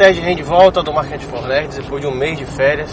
[0.00, 2.90] Sérgio Rende volta do Market for Nerds depois de um mês de férias.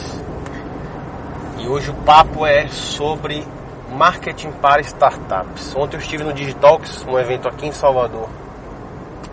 [1.57, 3.47] E hoje o papo é sobre
[3.89, 5.73] marketing para startups.
[5.73, 8.27] Ontem eu estive no Digitalks, um evento aqui em Salvador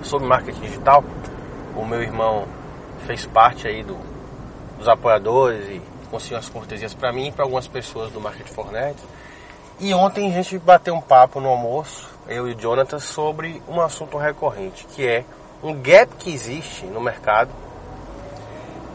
[0.04, 1.02] sobre marketing digital.
[1.74, 2.46] O meu irmão
[3.08, 3.98] fez parte aí do,
[4.78, 5.82] dos apoiadores e
[6.12, 9.02] conseguiu as cortesias para mim e para algumas pessoas do Market for Nerds.
[9.80, 13.80] E ontem a gente bateu um papo no almoço, eu e o Jonathan, sobre um
[13.80, 15.24] assunto recorrente, que é
[15.60, 17.63] um gap que existe no mercado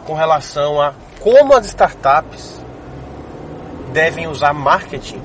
[0.09, 2.59] com relação a como as startups
[3.93, 5.21] devem usar marketing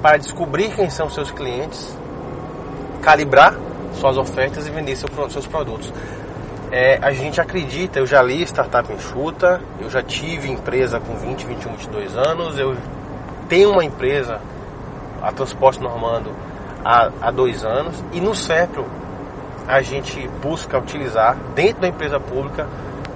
[0.00, 1.98] para descobrir quem são seus clientes,
[3.02, 3.56] calibrar
[3.98, 5.92] suas ofertas e vender seus produtos.
[6.70, 11.44] É, a gente acredita, eu já li Startup Enxuta, eu já tive empresa com 20,
[11.44, 12.76] 21, 22 anos, eu
[13.48, 14.40] tenho uma empresa,
[15.20, 16.32] a Transporte Normando,
[16.84, 18.86] há, há dois anos, e no CEPRO
[19.66, 22.68] a gente busca utilizar dentro da empresa pública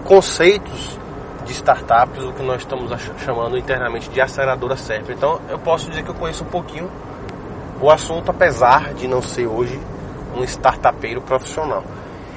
[0.07, 0.99] conceitos
[1.45, 2.91] de startups, o que nós estamos
[3.25, 5.11] chamando internamente de aceleradora CERP.
[5.11, 6.91] Então eu posso dizer que eu conheço um pouquinho
[7.81, 9.79] o assunto, apesar de não ser hoje
[10.35, 11.85] um startupeiro profissional.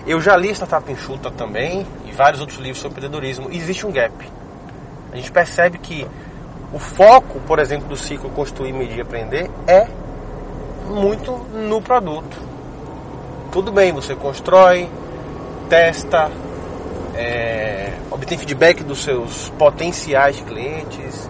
[0.06, 3.50] Eu já li Startup Enxuta também e vários outros livros sobre empreendedorismo.
[3.52, 4.14] Existe um gap.
[5.12, 6.08] A gente percebe que
[6.74, 9.88] o foco, por exemplo, do ciclo Construir, Medir Aprender é
[10.88, 12.50] muito no produto
[13.52, 14.88] tudo bem, você constrói,
[15.70, 16.30] testa,
[17.20, 21.30] é, obtém feedback dos seus potenciais clientes,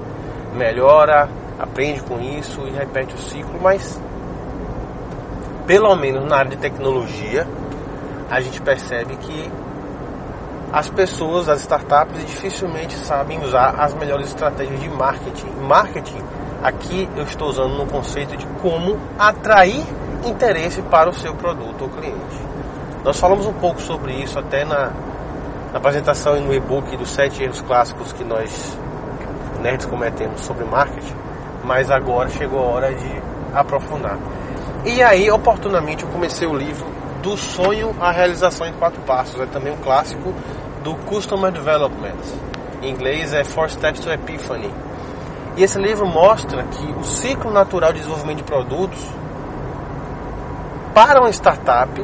[0.55, 3.99] melhora, aprende com isso e repete o ciclo, mas
[5.65, 7.47] pelo menos na área de tecnologia,
[8.29, 9.51] a gente percebe que
[10.71, 15.49] as pessoas, as startups, dificilmente sabem usar as melhores estratégias de marketing.
[15.67, 16.21] Marketing,
[16.61, 19.83] aqui eu estou usando no conceito de como atrair
[20.23, 22.47] interesse para o seu produto ou cliente.
[23.03, 24.91] Nós falamos um pouco sobre isso até na,
[25.71, 28.77] na apresentação e no e-book dos sete erros clássicos que nós
[29.61, 31.13] nerds cometemos sobre marketing,
[31.63, 33.21] mas agora chegou a hora de
[33.53, 34.17] aprofundar.
[34.85, 36.85] E aí, oportunamente, eu comecei o livro
[37.21, 39.39] Do Sonho à Realização em Quatro Passos.
[39.41, 40.33] É também um clássico
[40.83, 42.15] do Customer Development.
[42.81, 44.71] Em inglês é Four Steps to Epiphany.
[45.57, 49.05] E esse livro mostra que o ciclo natural de desenvolvimento de produtos
[50.93, 52.01] para uma startup,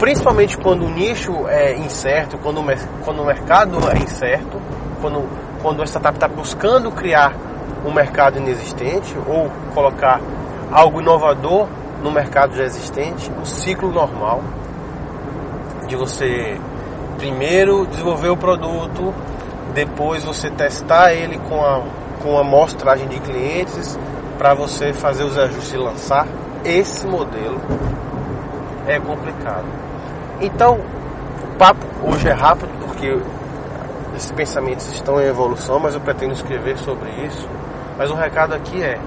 [0.00, 2.64] principalmente quando o nicho é incerto, quando o,
[3.04, 4.58] quando o mercado é incerto,
[5.00, 5.28] quando,
[5.62, 7.34] quando a startup está buscando criar
[7.84, 10.18] um mercado inexistente ou colocar
[10.72, 11.68] algo inovador
[12.02, 14.42] no mercado já existente, o ciclo normal
[15.86, 16.58] de você
[17.18, 19.12] primeiro desenvolver o produto,
[19.74, 21.82] depois você testar ele com a,
[22.22, 23.98] com a amostragem de clientes
[24.38, 26.26] para você fazer os ajustes e lançar
[26.64, 27.60] esse modelo
[28.86, 29.89] é complicado.
[30.40, 30.78] Então,
[31.42, 33.20] o papo hoje é rápido porque
[34.16, 37.46] esses pensamentos estão em evolução, mas eu pretendo escrever sobre isso.
[37.98, 38.98] Mas o recado aqui é: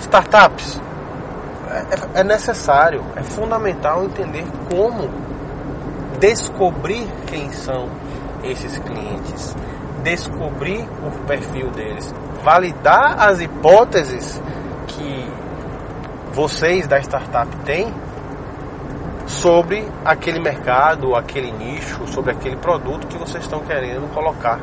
[0.00, 0.80] startups
[1.70, 5.10] é, é necessário, é fundamental entender como
[6.18, 7.88] descobrir quem são
[8.42, 9.54] esses clientes,
[10.02, 14.40] descobrir o perfil deles, validar as hipóteses
[14.86, 15.30] que
[16.32, 17.92] vocês da startup têm
[19.42, 24.60] sobre aquele mercado, aquele nicho, sobre aquele produto que vocês estão querendo colocar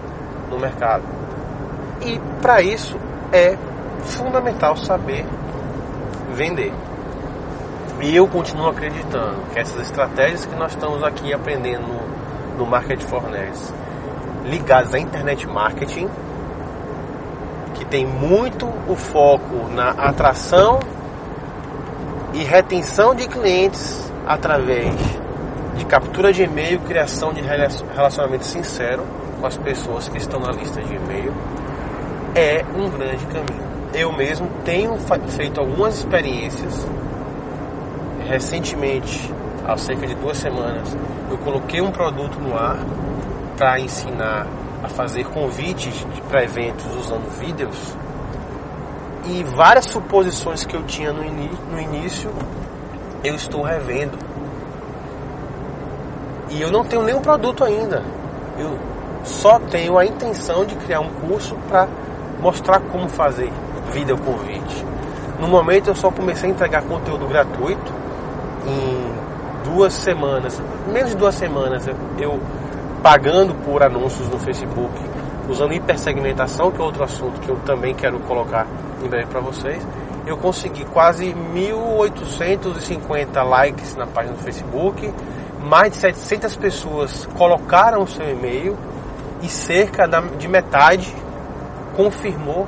[0.50, 1.04] no mercado.
[2.02, 2.98] E para isso
[3.34, 3.58] é
[4.04, 5.26] fundamental saber
[6.34, 6.74] vender.
[8.00, 11.86] E eu continuo acreditando que essas estratégias que nós estamos aqui aprendendo
[12.58, 13.74] no, Market for Nerds,
[14.46, 16.08] ligadas à internet marketing,
[17.74, 20.80] que tem muito o foco na atração
[22.34, 24.94] e retenção de clientes através
[25.76, 29.04] de captura de e-mail, criação de relacionamento sincero
[29.42, 31.34] com as pessoas que estão na lista de e-mail
[32.36, 33.68] é um grande caminho.
[33.92, 34.96] Eu mesmo tenho
[35.30, 36.86] feito algumas experiências
[38.28, 39.34] recentemente,
[39.68, 40.96] há cerca de duas semanas,
[41.32, 42.78] eu coloquei um produto no ar
[43.58, 44.46] para ensinar
[44.84, 47.96] a fazer convites para eventos usando vídeos
[49.26, 52.30] e várias suposições que eu tinha no, no início
[53.24, 54.18] eu estou revendo.
[56.50, 58.04] E eu não tenho nenhum produto ainda.
[58.58, 58.78] Eu
[59.24, 61.88] só tenho a intenção de criar um curso para
[62.42, 63.52] mostrar como fazer
[63.92, 64.86] vídeo convite.
[65.40, 67.94] No momento eu só comecei a entregar conteúdo gratuito.
[68.66, 69.10] Em
[69.64, 70.62] duas semanas,
[70.92, 71.88] menos de duas semanas,
[72.18, 72.40] eu
[73.02, 74.92] pagando por anúncios no Facebook
[75.50, 78.68] usando hipersegmentação, que é outro assunto que eu também quero colocar
[79.04, 79.86] em breve para vocês,
[80.30, 85.12] eu consegui quase 1.850 likes na página do Facebook,
[85.60, 88.78] mais de 700 pessoas colocaram o seu e-mail
[89.42, 91.12] e cerca de metade
[91.96, 92.68] confirmou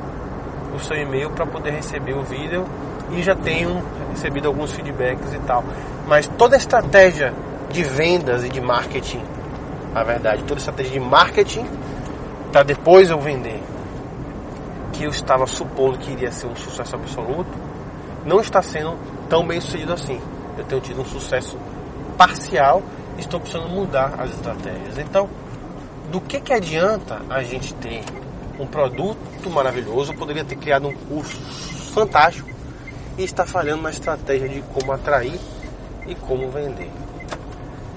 [0.76, 2.66] o seu e-mail para poder receber o vídeo
[3.12, 5.64] e já tenho recebido alguns feedbacks e tal.
[6.08, 7.32] Mas toda a estratégia
[7.70, 9.22] de vendas e de marketing,
[9.94, 11.68] na verdade, toda a estratégia de marketing
[12.52, 13.62] para depois eu vender,
[15.02, 17.50] que eu estava supondo que iria ser um sucesso absoluto,
[18.24, 18.96] não está sendo
[19.28, 20.22] tão bem sucedido assim.
[20.56, 21.58] Eu tenho tido um sucesso
[22.16, 22.84] parcial
[23.18, 25.00] e estou precisando mudar as estratégias.
[25.00, 25.28] Então,
[26.12, 28.04] do que, que adianta a gente ter
[28.60, 30.14] um produto maravilhoso?
[30.14, 31.42] Eu poderia ter criado um curso
[31.96, 32.48] fantástico
[33.18, 35.40] e está falhando na estratégia de como atrair
[36.06, 36.92] e como vender.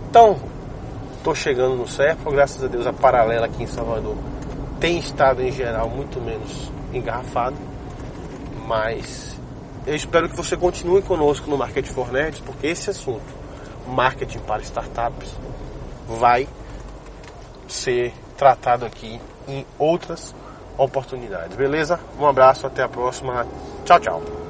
[0.09, 0.39] Então,
[1.19, 4.17] estou chegando no CERPO, graças a Deus a paralela aqui em Salvador
[4.81, 7.56] tem estado em geral muito menos engarrafado,
[8.67, 9.38] mas
[9.87, 13.23] eu espero que você continue conosco no Market for Nerds, porque esse assunto,
[13.87, 15.37] marketing para startups,
[16.08, 16.49] vai
[17.69, 20.35] ser tratado aqui em outras
[20.76, 21.56] oportunidades.
[21.56, 22.00] Beleza?
[22.19, 23.46] Um abraço, até a próxima.
[23.85, 24.44] Tchau, tchau.